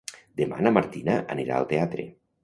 [0.39, 2.07] Demà na Martina anirà al teatre.